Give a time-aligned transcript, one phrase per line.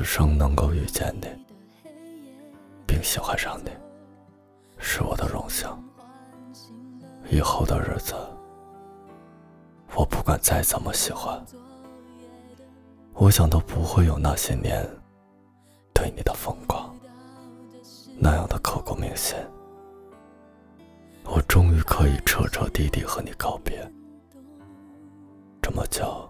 [0.00, 1.28] 此生能够遇见你，
[2.86, 3.70] 并喜欢上你，
[4.78, 5.68] 是我的荣幸。
[7.28, 8.14] 以后的日子，
[9.94, 11.38] 我不管再怎么喜欢，
[13.12, 14.88] 我想都不会有那些年
[15.92, 16.96] 对你的疯狂，
[18.18, 19.36] 那样的刻骨铭心。
[21.24, 23.86] 我终于可以彻彻底底和你告别，
[25.60, 26.29] 这么久，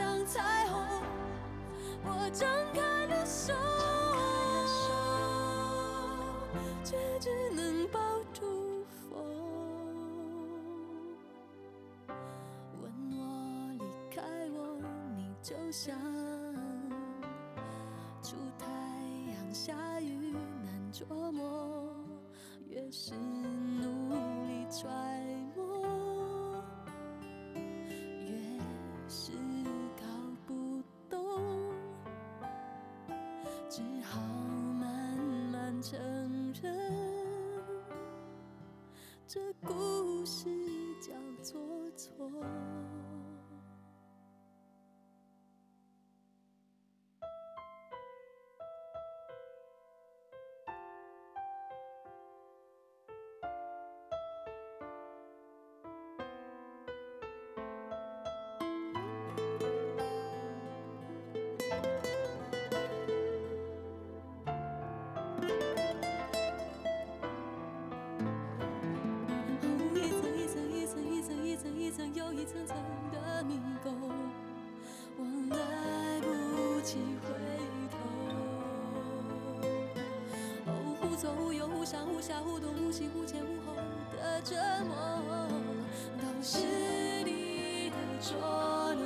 [0.00, 0.80] 像彩虹，
[2.04, 3.52] 我张开了手，
[6.82, 8.00] 却只能抱
[8.32, 9.12] 住风。
[12.80, 13.20] 问我
[13.78, 14.22] 离开
[14.54, 14.80] 我，
[15.14, 15.94] 你就像
[18.22, 18.64] 出太
[19.34, 20.34] 阳下雨
[20.64, 21.94] 难捉摸，
[22.66, 23.12] 越是
[33.70, 34.20] 只好
[34.80, 35.16] 慢
[35.52, 35.96] 慢承
[36.60, 36.76] 认，
[39.28, 40.48] 这故事
[41.00, 41.56] 叫做
[41.96, 42.28] 错。
[72.32, 72.76] 一层层
[73.12, 73.92] 的迷宫，
[75.18, 77.28] 我来不及回
[77.90, 77.96] 头。
[80.66, 80.68] 哦，
[81.00, 83.76] 忽左忽右忽上忽下忽东忽西忽前忽后
[84.16, 84.96] 的折磨，
[86.18, 86.58] 都是
[87.24, 89.04] 你的捉弄。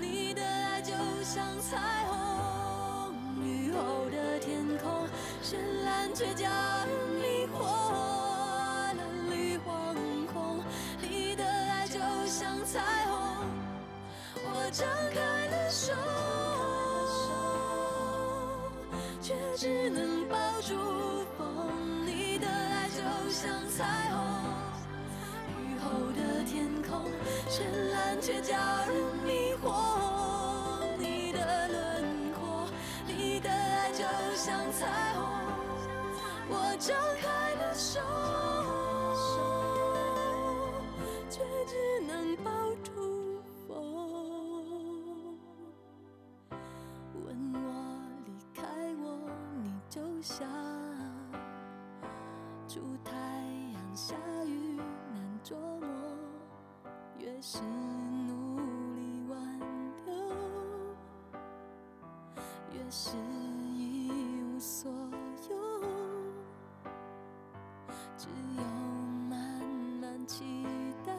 [0.00, 0.92] 你的爱就
[1.22, 3.12] 像彩虹，
[3.44, 5.06] 雨后的天空
[5.42, 6.48] 绚烂却叫
[14.70, 15.92] 张开了手，
[19.20, 20.76] 却只能抱住
[21.36, 22.06] 风。
[22.06, 24.22] 你的爱就像彩虹。
[25.58, 27.10] 雨后的天空
[27.48, 28.94] 绚烂却叫人
[29.26, 29.74] 迷惑。
[30.98, 32.68] 你的轮廓，
[33.08, 34.04] 你的爱就
[34.36, 35.20] 像彩虹，
[36.48, 37.26] 我张开
[37.56, 37.98] 了手，
[50.22, 50.44] 下
[52.68, 53.10] 出太
[53.72, 54.14] 阳下
[54.44, 55.88] 雨难捉摸，
[57.18, 57.62] 越是
[58.26, 58.58] 努
[58.96, 59.58] 力挽
[60.04, 60.14] 留，
[62.72, 63.16] 越是
[63.74, 64.10] 一
[64.42, 64.92] 无所
[65.48, 65.56] 有，
[68.18, 68.28] 只
[68.58, 68.62] 有
[69.28, 69.38] 慢
[70.00, 70.66] 慢期
[71.04, 71.12] 待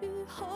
[0.00, 0.46] 雨后